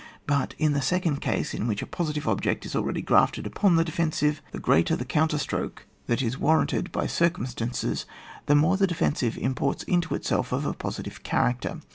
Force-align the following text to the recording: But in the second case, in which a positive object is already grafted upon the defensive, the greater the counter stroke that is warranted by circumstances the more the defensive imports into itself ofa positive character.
But 0.25 0.55
in 0.57 0.73
the 0.73 0.81
second 0.81 1.17
case, 1.21 1.53
in 1.53 1.67
which 1.67 1.83
a 1.83 1.85
positive 1.85 2.27
object 2.27 2.65
is 2.65 2.75
already 2.75 3.03
grafted 3.03 3.45
upon 3.45 3.75
the 3.75 3.83
defensive, 3.83 4.41
the 4.51 4.57
greater 4.57 4.95
the 4.95 5.05
counter 5.05 5.37
stroke 5.37 5.85
that 6.07 6.23
is 6.23 6.39
warranted 6.39 6.91
by 6.91 7.05
circumstances 7.05 8.07
the 8.47 8.55
more 8.55 8.77
the 8.77 8.87
defensive 8.87 9.37
imports 9.37 9.83
into 9.83 10.15
itself 10.15 10.49
ofa 10.49 10.75
positive 10.75 11.21
character. 11.21 11.81